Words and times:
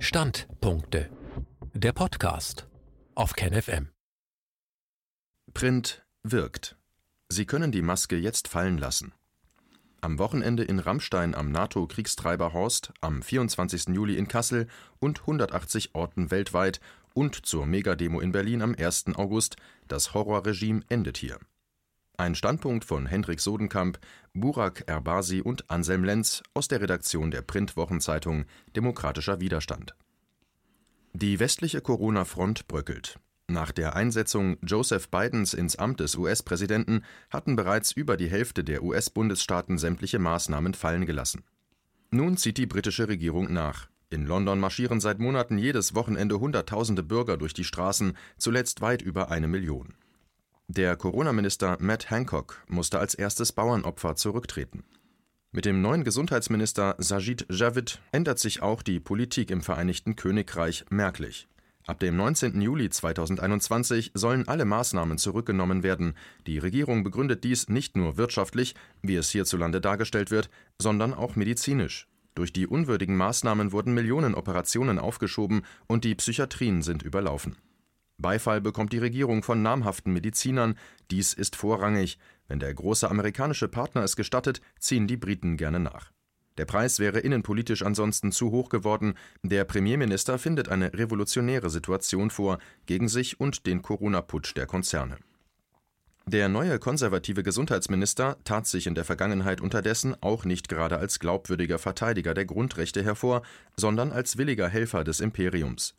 Standpunkte. 0.00 1.10
Der 1.74 1.92
Podcast 1.92 2.68
auf 3.16 3.32
KenFM. 3.32 3.88
Print 5.52 6.06
wirkt. 6.22 6.76
Sie 7.28 7.46
können 7.46 7.72
die 7.72 7.82
Maske 7.82 8.16
jetzt 8.16 8.46
fallen 8.46 8.78
lassen. 8.78 9.12
Am 10.00 10.20
Wochenende 10.20 10.62
in 10.62 10.78
Rammstein 10.78 11.34
am 11.34 11.50
NATO-Kriegstreiber 11.50 12.52
Horst, 12.52 12.92
am 13.00 13.22
24. 13.22 13.88
Juli 13.88 14.16
in 14.16 14.28
Kassel 14.28 14.68
und 15.00 15.22
180 15.22 15.96
Orten 15.96 16.30
weltweit 16.30 16.78
und 17.12 17.44
zur 17.44 17.66
Megademo 17.66 18.20
in 18.20 18.30
Berlin 18.30 18.62
am 18.62 18.76
1. 18.76 19.16
August. 19.16 19.56
Das 19.88 20.14
Horrorregime 20.14 20.82
endet 20.88 21.18
hier. 21.18 21.40
Ein 22.20 22.34
Standpunkt 22.34 22.84
von 22.84 23.06
Hendrik 23.06 23.38
Sodenkamp, 23.38 24.00
Burak 24.34 24.82
Erbasi 24.88 25.40
und 25.40 25.70
Anselm 25.70 26.02
Lenz 26.02 26.42
aus 26.52 26.66
der 26.66 26.80
Redaktion 26.80 27.30
der 27.30 27.42
Printwochenzeitung 27.42 28.44
Demokratischer 28.74 29.40
Widerstand. 29.40 29.94
Die 31.12 31.38
westliche 31.38 31.80
Corona-Front 31.80 32.66
bröckelt. 32.66 33.20
Nach 33.46 33.70
der 33.70 33.94
Einsetzung 33.94 34.56
Joseph 34.62 35.10
Bidens 35.10 35.54
ins 35.54 35.76
Amt 35.76 36.00
des 36.00 36.16
US-Präsidenten 36.16 37.04
hatten 37.30 37.54
bereits 37.54 37.92
über 37.92 38.16
die 38.16 38.28
Hälfte 38.28 38.64
der 38.64 38.82
US-Bundesstaaten 38.82 39.78
sämtliche 39.78 40.18
Maßnahmen 40.18 40.74
fallen 40.74 41.06
gelassen. 41.06 41.44
Nun 42.10 42.36
zieht 42.36 42.58
die 42.58 42.66
britische 42.66 43.06
Regierung 43.06 43.52
nach. 43.52 43.88
In 44.10 44.26
London 44.26 44.58
marschieren 44.58 44.98
seit 44.98 45.20
Monaten 45.20 45.56
jedes 45.56 45.94
Wochenende 45.94 46.40
Hunderttausende 46.40 47.04
Bürger 47.04 47.36
durch 47.36 47.54
die 47.54 47.62
Straßen, 47.62 48.16
zuletzt 48.38 48.80
weit 48.80 49.02
über 49.02 49.30
eine 49.30 49.46
Million. 49.46 49.94
Der 50.70 50.96
Corona-Minister 50.96 51.78
Matt 51.80 52.10
Hancock 52.10 52.62
musste 52.68 52.98
als 52.98 53.14
erstes 53.14 53.52
Bauernopfer 53.52 54.16
zurücktreten. 54.16 54.84
Mit 55.50 55.64
dem 55.64 55.80
neuen 55.80 56.04
Gesundheitsminister 56.04 56.94
Sajid 56.98 57.46
Javid 57.48 58.02
ändert 58.12 58.38
sich 58.38 58.60
auch 58.60 58.82
die 58.82 59.00
Politik 59.00 59.50
im 59.50 59.62
Vereinigten 59.62 60.14
Königreich 60.14 60.84
merklich. 60.90 61.48
Ab 61.86 62.00
dem 62.00 62.16
19. 62.16 62.60
Juli 62.60 62.90
2021 62.90 64.10
sollen 64.12 64.46
alle 64.46 64.66
Maßnahmen 64.66 65.16
zurückgenommen 65.16 65.82
werden. 65.82 66.12
Die 66.46 66.58
Regierung 66.58 67.02
begründet 67.02 67.44
dies 67.44 67.70
nicht 67.70 67.96
nur 67.96 68.18
wirtschaftlich, 68.18 68.74
wie 69.00 69.16
es 69.16 69.30
hierzulande 69.30 69.80
dargestellt 69.80 70.30
wird, 70.30 70.50
sondern 70.78 71.14
auch 71.14 71.34
medizinisch. 71.34 72.08
Durch 72.34 72.52
die 72.52 72.66
unwürdigen 72.66 73.16
Maßnahmen 73.16 73.72
wurden 73.72 73.94
Millionen 73.94 74.34
Operationen 74.34 74.98
aufgeschoben 74.98 75.62
und 75.86 76.04
die 76.04 76.14
Psychiatrien 76.14 76.82
sind 76.82 77.02
überlaufen. 77.02 77.56
Beifall 78.18 78.60
bekommt 78.60 78.92
die 78.92 78.98
Regierung 78.98 79.44
von 79.44 79.62
namhaften 79.62 80.12
Medizinern. 80.12 80.76
Dies 81.10 81.34
ist 81.34 81.54
vorrangig. 81.54 82.18
Wenn 82.48 82.58
der 82.58 82.74
große 82.74 83.08
amerikanische 83.08 83.68
Partner 83.68 84.02
es 84.02 84.16
gestattet, 84.16 84.60
ziehen 84.80 85.06
die 85.06 85.16
Briten 85.16 85.56
gerne 85.56 85.78
nach. 85.78 86.10
Der 86.56 86.64
Preis 86.64 86.98
wäre 86.98 87.20
innenpolitisch 87.20 87.84
ansonsten 87.84 88.32
zu 88.32 88.50
hoch 88.50 88.68
geworden. 88.68 89.14
Der 89.44 89.64
Premierminister 89.64 90.38
findet 90.38 90.68
eine 90.68 90.92
revolutionäre 90.92 91.70
Situation 91.70 92.30
vor 92.30 92.58
gegen 92.86 93.08
sich 93.08 93.38
und 93.38 93.66
den 93.66 93.82
Corona-Putsch 93.82 94.56
der 94.56 94.66
Konzerne. 94.66 95.18
Der 96.26 96.48
neue 96.48 96.80
konservative 96.80 97.44
Gesundheitsminister 97.44 98.36
tat 98.42 98.66
sich 98.66 98.88
in 98.88 98.96
der 98.96 99.04
Vergangenheit 99.04 99.60
unterdessen 99.60 100.16
auch 100.20 100.44
nicht 100.44 100.68
gerade 100.68 100.98
als 100.98 101.20
glaubwürdiger 101.20 101.78
Verteidiger 101.78 102.34
der 102.34 102.44
Grundrechte 102.44 103.02
hervor, 103.04 103.42
sondern 103.76 104.10
als 104.10 104.36
williger 104.36 104.68
Helfer 104.68 105.04
des 105.04 105.20
Imperiums. 105.20 105.94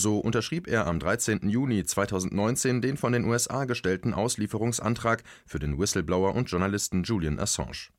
So 0.00 0.16
unterschrieb 0.16 0.66
er 0.66 0.86
am 0.86 0.98
13. 0.98 1.50
Juni 1.50 1.84
2019 1.84 2.80
den 2.80 2.96
von 2.96 3.12
den 3.12 3.26
USA 3.26 3.66
gestellten 3.66 4.14
Auslieferungsantrag 4.14 5.22
für 5.44 5.58
den 5.58 5.78
Whistleblower 5.78 6.34
und 6.34 6.50
Journalisten 6.50 7.02
Julian 7.02 7.38
Assange. 7.38 7.90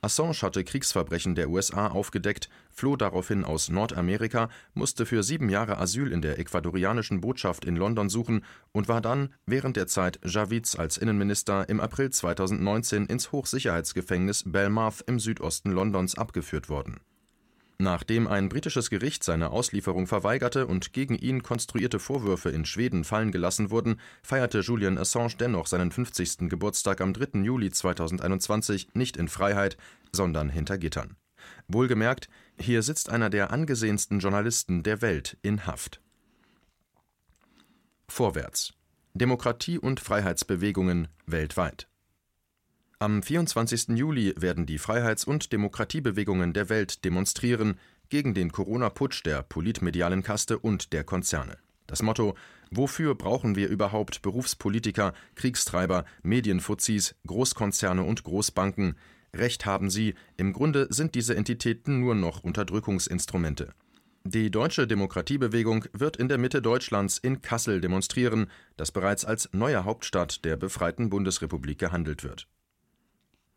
Assange 0.00 0.40
hatte 0.40 0.64
Kriegsverbrechen 0.64 1.34
der 1.34 1.50
USA 1.50 1.88
aufgedeckt, 1.88 2.48
floh 2.70 2.96
daraufhin 2.96 3.44
aus 3.44 3.68
Nordamerika, 3.68 4.48
musste 4.72 5.04
für 5.04 5.22
sieben 5.22 5.50
Jahre 5.50 5.76
Asyl 5.76 6.10
in 6.10 6.22
der 6.22 6.38
ecuadorianischen 6.38 7.20
Botschaft 7.20 7.66
in 7.66 7.76
London 7.76 8.08
suchen 8.08 8.42
und 8.72 8.88
war 8.88 9.02
dann 9.02 9.34
während 9.44 9.76
der 9.76 9.88
Zeit 9.88 10.20
Javids 10.24 10.74
als 10.74 10.96
Innenminister 10.96 11.68
im 11.68 11.80
April 11.80 12.08
2019 12.08 13.04
ins 13.04 13.30
Hochsicherheitsgefängnis 13.30 14.44
Belmarth 14.46 15.04
im 15.06 15.20
Südosten 15.20 15.70
Londons 15.70 16.14
abgeführt 16.14 16.70
worden 16.70 16.98
Nachdem 17.80 18.26
ein 18.28 18.50
britisches 18.50 18.90
Gericht 18.90 19.24
seine 19.24 19.52
Auslieferung 19.52 20.06
verweigerte 20.06 20.66
und 20.66 20.92
gegen 20.92 21.14
ihn 21.14 21.42
konstruierte 21.42 21.98
Vorwürfe 21.98 22.50
in 22.50 22.66
Schweden 22.66 23.04
fallen 23.04 23.32
gelassen 23.32 23.70
wurden, 23.70 23.98
feierte 24.22 24.60
Julian 24.60 24.98
Assange 24.98 25.36
dennoch 25.40 25.66
seinen 25.66 25.90
50. 25.90 26.50
Geburtstag 26.50 27.00
am 27.00 27.14
3. 27.14 27.40
Juli 27.40 27.70
2021 27.70 28.88
nicht 28.92 29.16
in 29.16 29.28
Freiheit, 29.28 29.78
sondern 30.12 30.50
hinter 30.50 30.76
Gittern. 30.76 31.16
Wohlgemerkt, 31.68 32.28
hier 32.58 32.82
sitzt 32.82 33.08
einer 33.08 33.30
der 33.30 33.50
angesehensten 33.50 34.18
Journalisten 34.18 34.82
der 34.82 35.00
Welt 35.00 35.38
in 35.40 35.64
Haft. 35.64 36.02
Vorwärts. 38.08 38.74
Demokratie 39.14 39.78
und 39.78 40.00
Freiheitsbewegungen 40.00 41.08
weltweit. 41.24 41.89
Am 43.02 43.22
24. 43.22 43.96
Juli 43.96 44.34
werden 44.36 44.66
die 44.66 44.76
Freiheits- 44.76 45.24
und 45.24 45.54
Demokratiebewegungen 45.54 46.52
der 46.52 46.68
Welt 46.68 47.02
demonstrieren 47.02 47.78
gegen 48.10 48.34
den 48.34 48.52
Corona-Putsch 48.52 49.24
der 49.24 49.42
politmedialen 49.42 50.22
Kaste 50.22 50.58
und 50.58 50.92
der 50.92 51.02
Konzerne. 51.02 51.56
Das 51.86 52.02
Motto 52.02 52.34
Wofür 52.70 53.14
brauchen 53.14 53.56
wir 53.56 53.68
überhaupt 53.68 54.20
Berufspolitiker, 54.20 55.14
Kriegstreiber, 55.34 56.04
Medienfuzis, 56.22 57.14
Großkonzerne 57.26 58.02
und 58.02 58.22
Großbanken? 58.22 58.98
Recht 59.34 59.64
haben 59.64 59.88
sie, 59.88 60.14
im 60.36 60.52
Grunde 60.52 60.86
sind 60.90 61.14
diese 61.14 61.34
Entitäten 61.34 62.00
nur 62.00 62.14
noch 62.14 62.44
Unterdrückungsinstrumente. 62.44 63.72
Die 64.24 64.50
deutsche 64.50 64.86
Demokratiebewegung 64.86 65.86
wird 65.94 66.18
in 66.18 66.28
der 66.28 66.36
Mitte 66.36 66.60
Deutschlands 66.60 67.16
in 67.16 67.40
Kassel 67.40 67.80
demonstrieren, 67.80 68.50
das 68.76 68.92
bereits 68.92 69.24
als 69.24 69.48
neue 69.52 69.86
Hauptstadt 69.86 70.44
der 70.44 70.58
befreiten 70.58 71.08
Bundesrepublik 71.08 71.78
gehandelt 71.78 72.24
wird. 72.24 72.46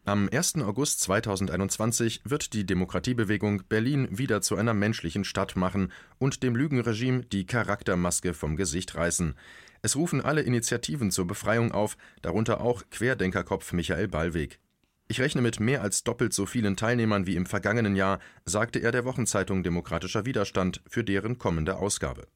Am 0.06 0.28
1. 0.30 0.56
August 0.56 1.00
2021 1.00 2.24
wird 2.26 2.52
die 2.52 2.66
Demokratiebewegung 2.66 3.64
Berlin 3.70 4.10
wieder 4.12 4.42
zu 4.42 4.58
einer 4.58 4.74
menschlichen 4.74 5.24
Stadt 5.24 5.56
machen 5.56 5.94
und 6.18 6.44
dem 6.44 6.58
Lügenregime 6.58 7.24
die 7.24 7.46
Charaktermaske 7.46 8.34
vom 8.34 8.58
Gesicht 8.58 8.96
reißen. 8.96 9.34
Es 9.82 9.96
rufen 9.96 10.20
alle 10.20 10.42
Initiativen 10.42 11.10
zur 11.10 11.26
Befreiung 11.26 11.72
auf, 11.72 11.96
darunter 12.22 12.60
auch 12.60 12.84
Querdenkerkopf 12.92 13.72
Michael 13.72 14.10
Ballweg. 14.10 14.60
Ich 15.08 15.22
rechne 15.22 15.42
mit 15.42 15.62
mehr 15.62 15.82
als 15.82 16.04
doppelt 16.04 16.34
so 16.34 16.46
vielen 16.46 16.76
Teilnehmern 16.76 17.26
wie 17.26 17.38
im 17.38 17.46
vergangenen 17.46 17.96
Jahr, 17.96 18.20
sagte 18.44 18.80
er 18.80 18.92
der 18.92 19.06
Wochenzeitung 19.06 19.64
Demokratischer 19.64 20.26
Widerstand 20.26 20.82
für 20.86 21.06
deren 21.06 21.38
kommende 21.38 21.78
Ausgabe. 21.78 22.28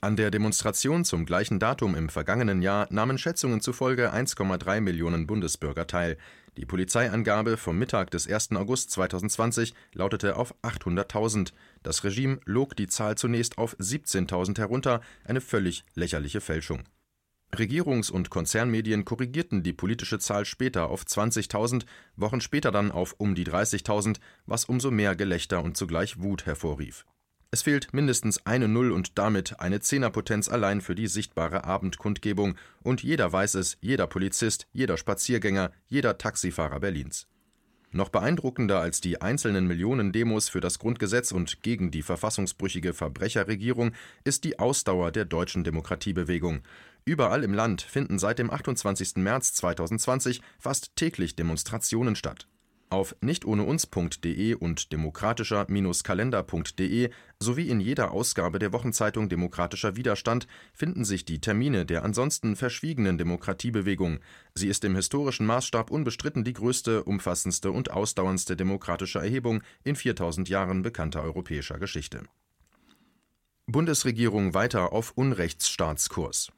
An 0.00 0.14
der 0.14 0.30
Demonstration 0.30 1.04
zum 1.04 1.26
gleichen 1.26 1.58
Datum 1.58 1.96
im 1.96 2.08
vergangenen 2.08 2.62
Jahr 2.62 2.86
nahmen 2.90 3.18
Schätzungen 3.18 3.60
zufolge 3.60 4.12
1,3 4.12 4.80
Millionen 4.80 5.26
Bundesbürger 5.26 5.88
teil. 5.88 6.18
Die 6.58 6.66
Polizeiangabe 6.66 7.56
vom 7.56 7.78
Mittag 7.78 8.10
des 8.10 8.28
1. 8.28 8.50
August 8.56 8.90
2020 8.90 9.74
lautete 9.92 10.34
auf 10.34 10.56
800.000. 10.64 11.52
Das 11.84 12.02
Regime 12.02 12.40
log 12.46 12.74
die 12.74 12.88
Zahl 12.88 13.16
zunächst 13.16 13.58
auf 13.58 13.76
17.000 13.78 14.58
herunter, 14.58 15.00
eine 15.24 15.40
völlig 15.40 15.84
lächerliche 15.94 16.40
Fälschung. 16.40 16.82
Regierungs- 17.54 18.10
und 18.10 18.30
Konzernmedien 18.30 19.04
korrigierten 19.04 19.62
die 19.62 19.72
politische 19.72 20.18
Zahl 20.18 20.44
später 20.44 20.90
auf 20.90 21.04
20.000, 21.04 21.84
Wochen 22.16 22.40
später 22.40 22.72
dann 22.72 22.90
auf 22.90 23.14
um 23.18 23.36
die 23.36 23.46
30.000, 23.46 24.18
was 24.46 24.64
umso 24.64 24.90
mehr 24.90 25.14
Gelächter 25.14 25.62
und 25.62 25.76
zugleich 25.76 26.20
Wut 26.20 26.44
hervorrief. 26.44 27.06
Es 27.50 27.62
fehlt 27.62 27.94
mindestens 27.94 28.44
eine 28.44 28.68
Null 28.68 28.92
und 28.92 29.16
damit 29.16 29.58
eine 29.58 29.80
Zehnerpotenz 29.80 30.50
allein 30.50 30.82
für 30.82 30.94
die 30.94 31.06
sichtbare 31.06 31.64
Abendkundgebung, 31.64 32.56
und 32.82 33.02
jeder 33.02 33.32
weiß 33.32 33.54
es, 33.54 33.78
jeder 33.80 34.06
Polizist, 34.06 34.66
jeder 34.72 34.98
Spaziergänger, 34.98 35.72
jeder 35.86 36.18
Taxifahrer 36.18 36.78
Berlins. 36.78 37.26
Noch 37.90 38.10
beeindruckender 38.10 38.80
als 38.80 39.00
die 39.00 39.22
einzelnen 39.22 39.66
Millionen 39.66 40.12
Demos 40.12 40.50
für 40.50 40.60
das 40.60 40.78
Grundgesetz 40.78 41.32
und 41.32 41.62
gegen 41.62 41.90
die 41.90 42.02
verfassungsbrüchige 42.02 42.92
Verbrecherregierung 42.92 43.92
ist 44.24 44.44
die 44.44 44.58
Ausdauer 44.58 45.10
der 45.10 45.24
deutschen 45.24 45.64
Demokratiebewegung. 45.64 46.60
Überall 47.06 47.44
im 47.44 47.54
Land 47.54 47.80
finden 47.80 48.18
seit 48.18 48.38
dem 48.38 48.50
28. 48.50 49.16
März 49.16 49.54
2020 49.54 50.42
fast 50.58 50.96
täglich 50.96 51.34
Demonstrationen 51.34 52.14
statt. 52.14 52.46
Auf 52.90 53.16
nichtohneuns.de 53.20 54.54
und 54.54 54.92
demokratischer-kalender.de 54.92 57.10
sowie 57.38 57.68
in 57.68 57.80
jeder 57.80 58.12
Ausgabe 58.12 58.58
der 58.58 58.72
Wochenzeitung 58.72 59.28
Demokratischer 59.28 59.96
Widerstand 59.96 60.46
finden 60.72 61.04
sich 61.04 61.26
die 61.26 61.40
Termine 61.40 61.84
der 61.84 62.02
ansonsten 62.02 62.56
verschwiegenen 62.56 63.18
Demokratiebewegung. 63.18 64.20
Sie 64.54 64.68
ist 64.68 64.84
im 64.84 64.96
historischen 64.96 65.44
Maßstab 65.44 65.90
unbestritten 65.90 66.44
die 66.44 66.54
größte, 66.54 67.04
umfassendste 67.04 67.72
und 67.72 67.90
ausdauerndste 67.90 68.56
demokratische 68.56 69.18
Erhebung 69.18 69.62
in 69.84 69.94
4000 69.94 70.48
Jahren 70.48 70.80
bekannter 70.80 71.22
europäischer 71.22 71.78
Geschichte. 71.78 72.22
Bundesregierung 73.66 74.54
weiter 74.54 74.94
auf 74.94 75.12
Unrechtsstaatskurs 75.14 76.52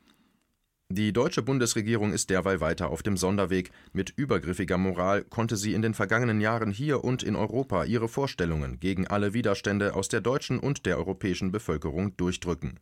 Die 0.92 1.12
deutsche 1.12 1.42
Bundesregierung 1.42 2.12
ist 2.12 2.30
derweil 2.30 2.60
weiter 2.60 2.90
auf 2.90 3.04
dem 3.04 3.16
Sonderweg. 3.16 3.70
Mit 3.92 4.12
übergriffiger 4.16 4.76
Moral 4.76 5.22
konnte 5.22 5.56
sie 5.56 5.72
in 5.72 5.82
den 5.82 5.94
vergangenen 5.94 6.40
Jahren 6.40 6.72
hier 6.72 7.04
und 7.04 7.22
in 7.22 7.36
Europa 7.36 7.84
ihre 7.84 8.08
Vorstellungen 8.08 8.80
gegen 8.80 9.06
alle 9.06 9.32
Widerstände 9.32 9.94
aus 9.94 10.08
der 10.08 10.20
deutschen 10.20 10.58
und 10.58 10.86
der 10.86 10.98
europäischen 10.98 11.52
Bevölkerung 11.52 12.16
durchdrücken. 12.16 12.80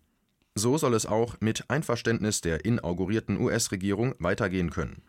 So 0.55 0.79
soll 0.79 0.95
es 0.95 1.05
auch 1.05 1.37
mit 1.41 1.69
Einverständnis 1.69 2.41
der 2.41 2.65
inaugurierten 2.65 3.39
US-Regierung 3.39 4.15
weitergehen 4.21 4.71
können. 4.71 5.03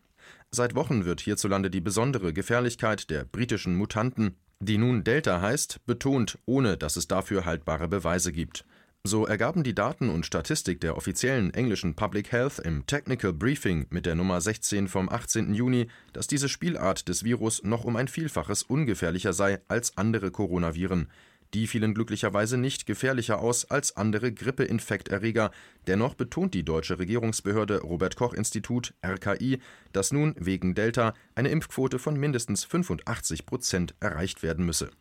Seit 0.51 0.75
Wochen 0.75 1.05
wird 1.05 1.21
hierzulande 1.21 1.69
die 1.69 1.79
besondere 1.79 2.33
Gefährlichkeit 2.33 3.09
der 3.09 3.23
britischen 3.23 3.77
Mutanten, 3.77 4.35
die 4.59 4.77
nun 4.77 5.05
Delta 5.05 5.39
heißt, 5.39 5.85
betont, 5.85 6.37
ohne 6.45 6.75
dass 6.75 6.97
es 6.97 7.07
dafür 7.07 7.45
haltbare 7.45 7.87
Beweise 7.87 8.33
gibt. 8.33 8.65
So 9.05 9.25
ergaben 9.25 9.63
die 9.63 9.73
Daten 9.73 10.09
und 10.09 10.25
Statistik 10.25 10.81
der 10.81 10.97
offiziellen 10.97 11.53
englischen 11.53 11.95
Public 11.95 12.33
Health 12.33 12.59
im 12.59 12.85
Technical 12.85 13.31
Briefing 13.31 13.85
mit 13.91 14.05
der 14.05 14.15
Nummer 14.15 14.41
16 14.41 14.89
vom 14.89 15.07
18. 15.07 15.53
Juni, 15.53 15.87
dass 16.11 16.27
diese 16.27 16.49
Spielart 16.49 17.07
des 17.07 17.23
Virus 17.23 17.63
noch 17.63 17.85
um 17.85 17.95
ein 17.95 18.09
Vielfaches 18.09 18.63
ungefährlicher 18.63 19.31
sei 19.31 19.61
als 19.69 19.97
andere 19.97 20.31
Coronaviren. 20.31 21.07
Die 21.53 21.65
fielen 21.65 21.93
glücklicherweise 21.93 22.57
nicht 22.57 22.85
gefährlicher 22.85 23.39
aus 23.39 23.71
als 23.71 23.95
andere 23.95 24.33
Grippeinfekterreger. 24.33 25.51
Dennoch 25.87 26.15
betont 26.15 26.53
die 26.53 26.65
deutsche 26.65 26.99
Regierungsbehörde 26.99 27.79
Robert 27.79 28.17
Koch 28.17 28.33
Institut 28.33 28.93
RKI, 29.03 29.59
dass 29.93 30.11
nun 30.11 30.35
wegen 30.37 30.75
Delta 30.75 31.13
eine 31.35 31.49
Impfquote 31.49 31.99
von 31.99 32.19
mindestens 32.19 32.65
85 32.65 33.45
Prozent 33.45 33.95
erreicht 34.01 34.43
werden 34.43 34.65
müsse 34.65 34.91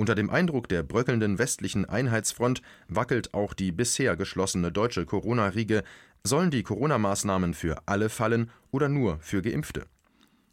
unter 0.00 0.14
dem 0.14 0.30
Eindruck 0.30 0.66
der 0.66 0.82
bröckelnden 0.82 1.38
westlichen 1.38 1.84
Einheitsfront 1.84 2.62
wackelt 2.88 3.34
auch 3.34 3.52
die 3.52 3.70
bisher 3.70 4.16
geschlossene 4.16 4.72
deutsche 4.72 5.04
Corona-Riege. 5.04 5.82
Sollen 6.24 6.50
die 6.50 6.62
Corona-Maßnahmen 6.62 7.52
für 7.52 7.82
alle 7.84 8.08
fallen 8.08 8.50
oder 8.70 8.88
nur 8.88 9.18
für 9.20 9.42
Geimpfte? 9.42 9.84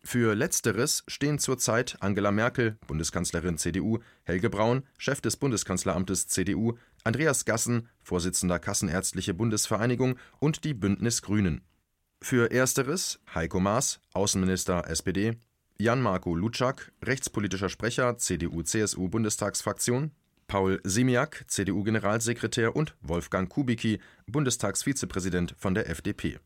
Für 0.03 0.35
Letzteres 0.35 1.05
stehen 1.07 1.39
zurzeit 1.39 1.95
Angela 2.01 2.31
Merkel, 2.31 2.77
Bundeskanzlerin 2.87 3.57
CDU, 3.57 3.99
Helge 4.23 4.49
Braun, 4.49 4.83
Chef 4.97 5.21
des 5.21 5.37
Bundeskanzleramtes 5.37 6.27
CDU, 6.27 6.73
Andreas 7.05 7.45
Gassen, 7.45 7.87
Vorsitzender 8.01 8.59
Kassenärztliche 8.59 9.33
Bundesvereinigung 9.33 10.17
und 10.39 10.65
die 10.65 10.73
Bündnis 10.73 11.21
Grünen. 11.21 11.61
Für 12.21 12.51
Ersteres 12.51 13.21
Heiko 13.33 13.61
Maas, 13.61 14.01
Außenminister 14.11 14.89
SPD, 14.89 15.37
Jan-Marco 15.79 16.33
Lutschak, 16.33 16.91
rechtspolitischer 17.03 17.69
Sprecher 17.69 18.17
CDU-CSU-Bundestagsfraktion, 18.17 20.11
Paul 20.47 20.81
Simiak, 20.83 21.45
CDU-Generalsekretär 21.47 22.75
und 22.75 22.95
Wolfgang 23.01 23.47
Kubicki, 23.47 23.99
Bundestagsvizepräsident 24.25 25.53
von 25.57 25.75
der 25.75 25.87
FDP. 25.89 26.39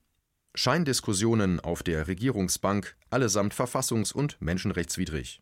Scheindiskussionen 0.54 1.62
auf 1.62 1.81
der 1.81 2.07
Regierungsbank, 2.07 2.98
allesamt 3.10 3.54
verfassungs- 3.54 4.12
und 4.12 4.42
menschenrechtswidrig. 4.42 5.42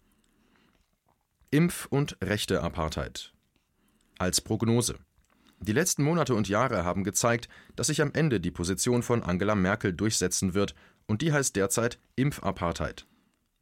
Impf- 1.51 1.87
und 1.89 2.15
Rechte-Apartheid. 2.23 3.33
Als 4.19 4.39
Prognose. 4.39 4.99
Die 5.61 5.73
letzten 5.73 6.03
Monate 6.03 6.35
und 6.35 6.47
Jahre 6.47 6.85
haben 6.85 7.03
gezeigt, 7.03 7.49
dass 7.75 7.87
sich 7.87 8.03
am 8.03 8.13
Ende 8.13 8.39
die 8.39 8.51
Position 8.51 9.01
von 9.01 9.23
Angela 9.23 9.55
Merkel 9.55 9.93
durchsetzen 9.93 10.53
wird, 10.53 10.75
und 11.07 11.23
die 11.23 11.33
heißt 11.33 11.55
derzeit 11.55 11.97
Impfapartheid. 12.15 13.07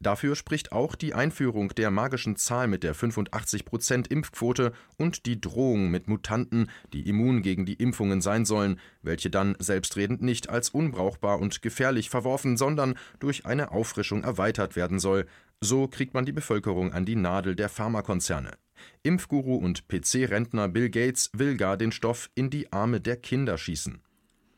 Dafür 0.00 0.36
spricht 0.36 0.70
auch 0.70 0.94
die 0.94 1.12
Einführung 1.12 1.70
der 1.70 1.90
magischen 1.90 2.36
Zahl 2.36 2.68
mit 2.68 2.84
der 2.84 2.94
85% 2.94 4.08
Impfquote 4.08 4.72
und 4.96 5.26
die 5.26 5.40
Drohung 5.40 5.90
mit 5.90 6.06
Mutanten, 6.06 6.70
die 6.92 7.08
immun 7.08 7.42
gegen 7.42 7.66
die 7.66 7.74
Impfungen 7.74 8.20
sein 8.20 8.44
sollen, 8.44 8.78
welche 9.02 9.28
dann 9.28 9.56
selbstredend 9.58 10.22
nicht 10.22 10.50
als 10.50 10.70
unbrauchbar 10.70 11.40
und 11.40 11.62
gefährlich 11.62 12.10
verworfen, 12.10 12.56
sondern 12.56 12.94
durch 13.18 13.44
eine 13.44 13.72
Auffrischung 13.72 14.22
erweitert 14.22 14.76
werden 14.76 15.00
soll. 15.00 15.26
So 15.60 15.88
kriegt 15.88 16.14
man 16.14 16.24
die 16.24 16.32
Bevölkerung 16.32 16.92
an 16.92 17.04
die 17.04 17.16
Nadel 17.16 17.56
der 17.56 17.68
Pharmakonzerne. 17.68 18.52
Impfguru 19.02 19.56
und 19.56 19.88
PC-Rentner 19.88 20.68
Bill 20.68 20.90
Gates 20.90 21.30
will 21.32 21.56
gar 21.56 21.76
den 21.76 21.90
Stoff 21.90 22.30
in 22.36 22.50
die 22.50 22.72
Arme 22.72 23.00
der 23.00 23.16
Kinder 23.16 23.58
schießen. 23.58 24.00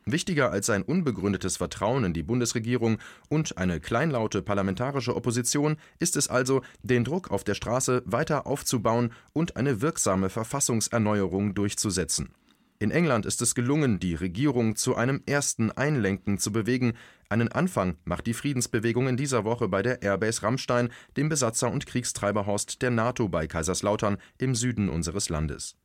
Wichtiger 0.05 0.51
als 0.51 0.69
ein 0.69 0.81
unbegründetes 0.81 1.57
Vertrauen 1.57 2.03
in 2.03 2.13
die 2.13 2.23
Bundesregierung 2.23 2.97
und 3.29 3.57
eine 3.57 3.79
kleinlaute 3.79 4.41
parlamentarische 4.41 5.15
Opposition 5.15 5.77
ist 5.99 6.15
es 6.15 6.27
also, 6.27 6.61
den 6.81 7.03
Druck 7.03 7.29
auf 7.29 7.43
der 7.43 7.53
Straße 7.53 8.01
weiter 8.05 8.47
aufzubauen 8.47 9.13
und 9.33 9.57
eine 9.57 9.81
wirksame 9.81 10.29
Verfassungserneuerung 10.29 11.53
durchzusetzen. 11.53 12.33
In 12.79 12.89
England 12.89 13.27
ist 13.27 13.43
es 13.43 13.53
gelungen, 13.53 13.99
die 13.99 14.15
Regierung 14.15 14.75
zu 14.75 14.95
einem 14.95 15.21
ersten 15.27 15.71
Einlenken 15.71 16.39
zu 16.39 16.51
bewegen. 16.51 16.93
Einen 17.29 17.51
Anfang 17.51 17.97
macht 18.05 18.25
die 18.25 18.33
Friedensbewegung 18.33 19.07
in 19.07 19.17
dieser 19.17 19.43
Woche 19.43 19.67
bei 19.67 19.83
der 19.83 20.01
Airbase 20.01 20.41
Rammstein, 20.41 20.89
dem 21.15 21.29
Besatzer- 21.29 21.71
und 21.71 21.85
Kriegstreiberhorst 21.85 22.81
der 22.81 22.89
NATO 22.89 23.29
bei 23.29 23.45
Kaiserslautern 23.45 24.17
im 24.39 24.55
Süden 24.55 24.89
unseres 24.89 25.29
Landes. 25.29 25.75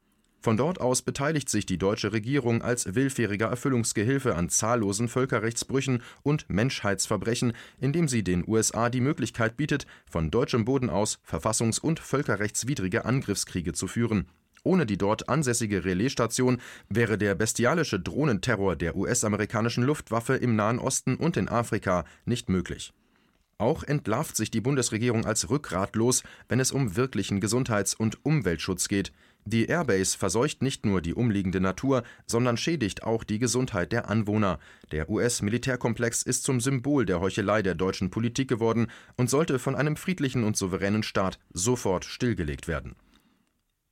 Von 0.40 0.56
dort 0.56 0.80
aus 0.80 1.02
beteiligt 1.02 1.48
sich 1.48 1.66
die 1.66 1.78
deutsche 1.78 2.12
Regierung 2.12 2.62
als 2.62 2.94
willfähriger 2.94 3.46
Erfüllungsgehilfe 3.46 4.36
an 4.36 4.48
zahllosen 4.48 5.08
Völkerrechtsbrüchen 5.08 6.02
und 6.22 6.48
Menschheitsverbrechen, 6.48 7.52
indem 7.80 8.06
sie 8.06 8.22
den 8.22 8.44
USA 8.46 8.88
die 8.88 9.00
Möglichkeit 9.00 9.56
bietet, 9.56 9.86
von 10.08 10.30
deutschem 10.30 10.64
Boden 10.64 10.90
aus 10.90 11.18
verfassungs- 11.28 11.80
und 11.80 11.98
völkerrechtswidrige 11.98 13.04
Angriffskriege 13.04 13.72
zu 13.72 13.88
führen. 13.88 14.26
Ohne 14.62 14.84
die 14.84 14.98
dort 14.98 15.28
ansässige 15.28 15.84
Relaisstation 15.84 16.60
wäre 16.88 17.18
der 17.18 17.36
bestialische 17.36 18.00
Drohnenterror 18.00 18.74
der 18.74 18.96
US-amerikanischen 18.96 19.84
Luftwaffe 19.84 20.34
im 20.34 20.56
Nahen 20.56 20.80
Osten 20.80 21.14
und 21.14 21.36
in 21.36 21.48
Afrika 21.48 22.04
nicht 22.24 22.48
möglich. 22.48 22.92
Auch 23.58 23.84
entlarvt 23.84 24.36
sich 24.36 24.50
die 24.50 24.60
Bundesregierung 24.60 25.24
als 25.24 25.48
rückgratlos, 25.48 26.24
wenn 26.48 26.60
es 26.60 26.72
um 26.72 26.96
wirklichen 26.96 27.40
Gesundheits- 27.40 27.94
und 27.94 28.24
Umweltschutz 28.24 28.88
geht. 28.88 29.12
Die 29.48 29.66
Airbase 29.66 30.18
verseucht 30.18 30.60
nicht 30.60 30.84
nur 30.84 31.00
die 31.00 31.14
umliegende 31.14 31.60
Natur, 31.60 32.02
sondern 32.26 32.56
schädigt 32.56 33.04
auch 33.04 33.22
die 33.22 33.38
Gesundheit 33.38 33.92
der 33.92 34.10
Anwohner. 34.10 34.58
Der 34.90 35.08
US-Militärkomplex 35.08 36.24
ist 36.24 36.42
zum 36.42 36.60
Symbol 36.60 37.06
der 37.06 37.20
Heuchelei 37.20 37.62
der 37.62 37.76
deutschen 37.76 38.10
Politik 38.10 38.48
geworden 38.48 38.88
und 39.16 39.30
sollte 39.30 39.60
von 39.60 39.76
einem 39.76 39.94
friedlichen 39.94 40.42
und 40.42 40.56
souveränen 40.56 41.04
Staat 41.04 41.38
sofort 41.52 42.04
stillgelegt 42.04 42.66
werden. 42.66 42.96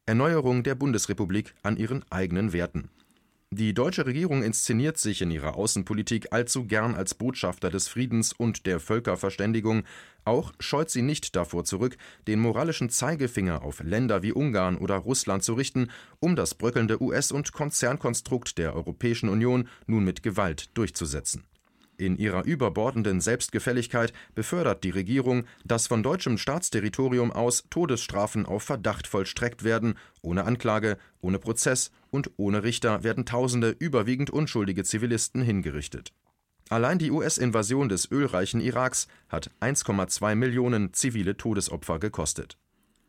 Erneuerung 0.06 0.65
der 0.65 0.75
Bundesrepublik 0.75 1.55
an 1.62 1.77
ihren 1.77 2.05
eigenen 2.11 2.53
Werten. 2.53 2.91
Die 3.50 3.73
deutsche 3.73 4.05
Regierung 4.05 4.43
inszeniert 4.43 4.99
sich 4.99 5.23
in 5.23 5.31
ihrer 5.31 5.55
Außenpolitik 5.56 6.32
allzu 6.32 6.67
gern 6.67 6.94
als 6.94 7.14
Botschafter 7.14 7.70
des 7.70 7.87
Friedens 7.87 8.32
und 8.32 8.67
der 8.67 8.81
Völkerverständigung, 8.81 9.85
auch 10.25 10.52
scheut 10.58 10.91
sie 10.91 11.02
nicht 11.02 11.37
davor 11.37 11.64
zurück, 11.64 11.96
den 12.26 12.41
moralischen 12.41 12.91
Zeigefinger 12.91 13.62
auf 13.62 13.81
Länder 13.81 14.23
wie 14.23 14.32
Ungarn 14.32 14.76
oder 14.76 14.96
Russland 14.96 15.44
zu 15.44 15.55
richten, 15.55 15.91
um 16.19 16.35
das 16.35 16.55
bröckelnde 16.55 17.00
US- 17.00 17.31
und 17.31 17.52
Konzernkonstrukt 17.52 18.59
der 18.59 18.75
Europäischen 18.75 19.28
Union 19.28 19.69
nun 19.87 20.04
mit 20.04 20.23
Gewalt 20.23 20.76
durchzusetzen 20.76 21.45
in 21.97 22.17
ihrer 22.17 22.45
überbordenden 22.45 23.21
Selbstgefälligkeit 23.21 24.13
befördert 24.35 24.85
die 24.85 24.91
Regierung, 24.91 25.45
dass 25.65 25.87
von 25.87 26.03
deutschem 26.03 26.39
Staatsterritorium 26.39 27.33
aus 27.33 27.65
Todesstrafen 27.71 28.47
auf 28.47 28.63
Verdacht 28.63 29.07
vollstreckt 29.07 29.65
werden, 29.65 29.95
ohne 30.23 30.45
Anklage, 30.45 30.99
ohne 31.21 31.39
Prozess 31.39 31.91
und 32.11 32.31
ohne 32.37 32.63
Richter 32.63 33.03
werden 33.03 33.27
Tausende 33.27 33.75
überwiegend 33.79 34.31
unschuldige 34.31 34.85
Zivilisten 34.85 35.43
hingerichtet. 35.43 36.13
Allein 36.71 36.99
die 36.99 37.11
US-Invasion 37.11 37.89
des 37.89 38.11
ölreichen 38.11 38.61
Iraks 38.61 39.07
hat 39.29 39.51
1,2 39.61 40.35
Millionen 40.35 40.93
zivile 40.93 41.37
Todesopfer 41.37 41.99
gekostet. 41.99 42.57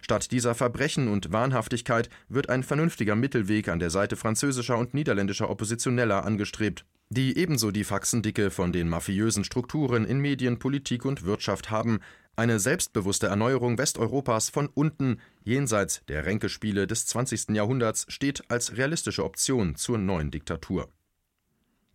Statt 0.01 0.31
dieser 0.31 0.53
Verbrechen 0.53 1.07
und 1.07 1.31
Wahnhaftigkeit 1.31 2.09
wird 2.29 2.49
ein 2.49 2.63
vernünftiger 2.63 3.15
Mittelweg 3.15 3.69
an 3.69 3.79
der 3.79 3.89
Seite 3.89 4.15
französischer 4.15 4.77
und 4.77 4.93
niederländischer 4.93 5.49
Oppositioneller 5.49 6.25
angestrebt 6.25 6.85
die 7.09 7.37
ebenso 7.37 7.71
die 7.71 7.83
Faxendicke 7.83 8.51
von 8.51 8.73
den 8.73 8.89
mafiösen 8.89 9.43
Strukturen 9.43 10.05
in 10.05 10.19
Medien, 10.19 10.59
Politik 10.59 11.05
und 11.05 11.23
Wirtschaft 11.23 11.69
haben, 11.69 11.99
eine 12.35 12.59
selbstbewusste 12.59 13.27
Erneuerung 13.27 13.77
Westeuropas 13.77 14.49
von 14.49 14.67
unten, 14.67 15.19
jenseits 15.43 16.01
der 16.07 16.25
Ränkespiele 16.25 16.87
des 16.87 17.05
20. 17.05 17.49
Jahrhunderts, 17.49 18.05
steht 18.09 18.43
als 18.49 18.75
realistische 18.77 19.23
Option 19.23 19.75
zur 19.75 19.97
neuen 19.97 20.31
Diktatur 20.31 20.89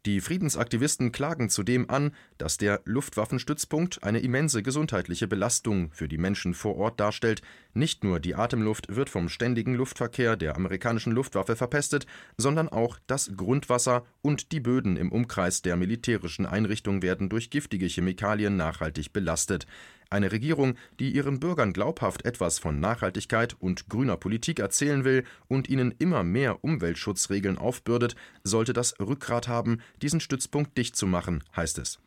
die 0.07 0.23
Friedensaktivisten 0.23 1.12
klagen 1.12 1.50
zudem 1.50 1.90
an, 1.90 2.12
dass 2.38 2.57
der 2.57 2.80
Luftwaffenstützpunkt 2.87 4.02
eine 4.02 4.21
immense 4.21 4.62
gesundheitliche 4.62 5.28
Belastung 5.28 5.92
für 5.92 6.09
die 6.09 6.16
Menschen 6.16 6.54
vor 6.54 6.76
Ort 6.76 7.00
darstellt. 7.00 7.42
Nicht 7.75 8.02
nur 8.02 8.19
die 8.19 8.35
Atemluft 8.35 8.97
wird 8.97 9.11
vom 9.11 9.28
ständigen 9.28 9.75
Luftverkehr 9.75 10.37
der 10.37 10.57
amerikanischen 10.57 11.12
Luftwaffe 11.12 11.54
verpestet, 11.54 12.07
sondern 12.38 12.71
auch 12.71 12.99
das 13.07 13.33
Grundwasser 13.37 14.04
und 14.23 14.52
die 14.52 14.61
Böden 14.61 14.97
im 14.97 15.12
Umkreis 15.12 15.61
der 15.61 15.76
militärischen 15.76 16.47
Einrichtung 16.47 17.02
werden 17.02 17.28
durch 17.28 17.50
giftige 17.50 17.87
Chemikalien 17.87 18.57
nachhaltig 18.57 19.12
belastet. 19.12 19.66
Eine 20.12 20.33
Regierung, 20.33 20.75
die 20.99 21.12
ihren 21.12 21.38
Bürgern 21.38 21.73
glaubhaft 21.73 22.25
etwas 22.25 22.59
von 22.59 22.81
Nachhaltigkeit 22.81 23.55
und 23.55 23.88
grüner 23.88 24.17
Politik 24.17 24.59
erzählen 24.59 25.05
will 25.05 25.25
und 25.47 25.69
ihnen 25.69 25.95
immer 25.99 26.25
mehr 26.25 26.64
Umweltschutzregeln 26.64 27.57
aufbürdet, 27.57 28.17
sollte 28.43 28.73
das 28.73 28.99
Rückgrat 28.99 29.47
haben, 29.47 29.81
diesen 30.02 30.19
Stützpunkt 30.19 30.76
dicht 30.76 30.97
zu 30.97 31.07
machen, 31.07 31.45
heißt 31.55 31.79
es. 31.79 32.00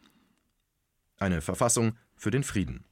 Eine 1.17 1.41
Verfassung 1.41 1.97
für 2.17 2.29
den 2.29 2.43
Frieden. 2.43 2.83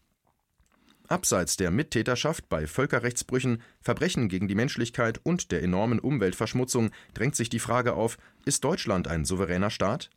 Abseits 1.09 1.57
der 1.57 1.71
Mittäterschaft 1.71 2.47
bei 2.47 2.65
Völkerrechtsbrüchen, 2.65 3.61
Verbrechen 3.81 4.29
gegen 4.29 4.47
die 4.47 4.55
Menschlichkeit 4.55 5.19
und 5.23 5.51
der 5.51 5.61
enormen 5.61 5.99
Umweltverschmutzung 5.99 6.89
drängt 7.13 7.35
sich 7.35 7.49
die 7.49 7.59
Frage 7.59 7.95
auf, 7.95 8.17
ist 8.45 8.63
Deutschland 8.63 9.09
ein 9.09 9.25
souveräner 9.25 9.71
Staat? 9.71 10.09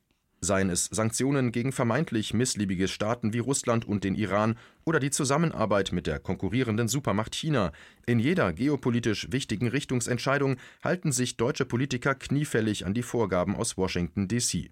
Seien 0.44 0.70
es 0.70 0.84
Sanktionen 0.84 1.50
gegen 1.50 1.72
vermeintlich 1.72 2.34
missliebige 2.34 2.86
Staaten 2.86 3.32
wie 3.32 3.38
Russland 3.38 3.84
und 3.84 4.04
den 4.04 4.14
Iran 4.14 4.56
oder 4.84 5.00
die 5.00 5.10
Zusammenarbeit 5.10 5.90
mit 5.90 6.06
der 6.06 6.20
konkurrierenden 6.20 6.86
Supermacht 6.86 7.34
China. 7.34 7.72
In 8.06 8.20
jeder 8.20 8.52
geopolitisch 8.52 9.32
wichtigen 9.32 9.68
Richtungsentscheidung 9.68 10.56
halten 10.82 11.10
sich 11.12 11.36
deutsche 11.36 11.64
Politiker 11.64 12.14
kniefällig 12.14 12.86
an 12.86 12.94
die 12.94 13.02
Vorgaben 13.02 13.56
aus 13.56 13.76
Washington, 13.76 14.28
D.C. 14.28 14.70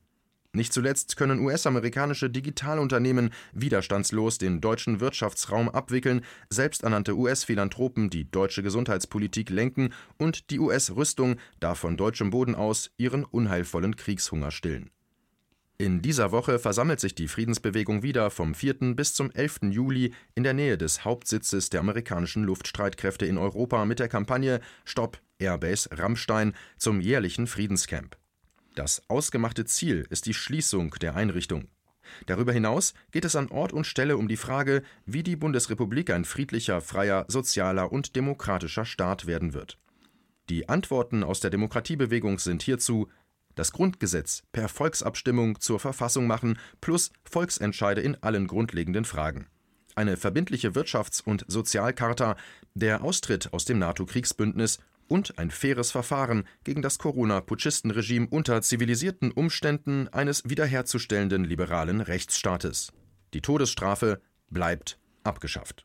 Nicht 0.54 0.74
zuletzt 0.74 1.16
können 1.16 1.40
US-amerikanische 1.40 2.28
Digitalunternehmen 2.28 3.30
widerstandslos 3.54 4.36
den 4.36 4.60
deutschen 4.60 5.00
Wirtschaftsraum 5.00 5.70
abwickeln, 5.70 6.20
selbsternannte 6.50 7.16
US-Philanthropen 7.16 8.10
die 8.10 8.30
deutsche 8.30 8.62
Gesundheitspolitik 8.62 9.48
lenken 9.48 9.94
und 10.18 10.50
die 10.50 10.58
US-Rüstung 10.58 11.36
darf 11.60 11.78
von 11.78 11.96
deutschem 11.96 12.28
Boden 12.28 12.54
aus 12.54 12.90
ihren 12.98 13.24
unheilvollen 13.24 13.96
Kriegshunger 13.96 14.50
stillen. 14.50 14.90
In 15.82 16.00
dieser 16.00 16.30
Woche 16.30 16.60
versammelt 16.60 17.00
sich 17.00 17.16
die 17.16 17.26
Friedensbewegung 17.26 18.04
wieder 18.04 18.30
vom 18.30 18.54
4. 18.54 18.94
bis 18.94 19.14
zum 19.14 19.32
11. 19.32 19.62
Juli 19.70 20.14
in 20.36 20.44
der 20.44 20.54
Nähe 20.54 20.78
des 20.78 21.04
Hauptsitzes 21.04 21.70
der 21.70 21.80
amerikanischen 21.80 22.44
Luftstreitkräfte 22.44 23.26
in 23.26 23.36
Europa 23.36 23.84
mit 23.84 23.98
der 23.98 24.06
Kampagne 24.06 24.60
Stopp 24.84 25.18
Airbase 25.40 25.88
Rammstein 25.90 26.54
zum 26.76 27.00
jährlichen 27.00 27.48
Friedenscamp. 27.48 28.16
Das 28.76 29.02
ausgemachte 29.08 29.64
Ziel 29.64 30.06
ist 30.08 30.26
die 30.26 30.34
Schließung 30.34 30.94
der 31.00 31.16
Einrichtung. 31.16 31.66
Darüber 32.26 32.52
hinaus 32.52 32.94
geht 33.10 33.24
es 33.24 33.34
an 33.34 33.48
Ort 33.48 33.72
und 33.72 33.84
Stelle 33.84 34.16
um 34.16 34.28
die 34.28 34.36
Frage, 34.36 34.84
wie 35.04 35.24
die 35.24 35.34
Bundesrepublik 35.34 36.10
ein 36.10 36.24
friedlicher, 36.24 36.80
freier, 36.80 37.24
sozialer 37.26 37.90
und 37.90 38.14
demokratischer 38.14 38.84
Staat 38.84 39.26
werden 39.26 39.52
wird. 39.52 39.78
Die 40.48 40.68
Antworten 40.68 41.24
aus 41.24 41.40
der 41.40 41.50
Demokratiebewegung 41.50 42.38
sind 42.38 42.62
hierzu 42.62 43.08
das 43.54 43.72
Grundgesetz 43.72 44.42
per 44.52 44.68
Volksabstimmung 44.68 45.60
zur 45.60 45.80
Verfassung 45.80 46.26
machen 46.26 46.58
plus 46.80 47.10
Volksentscheide 47.24 48.00
in 48.00 48.16
allen 48.22 48.46
grundlegenden 48.46 49.04
Fragen. 49.04 49.46
Eine 49.94 50.16
verbindliche 50.16 50.70
Wirtschafts- 50.70 51.22
und 51.22 51.44
Sozialcharta, 51.48 52.36
der 52.74 53.02
Austritt 53.02 53.52
aus 53.52 53.64
dem 53.64 53.78
NATO-Kriegsbündnis 53.78 54.78
und 55.08 55.38
ein 55.38 55.50
faires 55.50 55.90
Verfahren 55.90 56.44
gegen 56.64 56.80
das 56.80 56.98
Corona-Putschistenregime 56.98 58.28
unter 58.30 58.62
zivilisierten 58.62 59.30
Umständen 59.30 60.08
eines 60.08 60.48
wiederherzustellenden 60.48 61.44
liberalen 61.44 62.00
Rechtsstaates. 62.00 62.92
Die 63.34 63.42
Todesstrafe 63.42 64.22
bleibt 64.48 64.98
abgeschafft. 65.22 65.84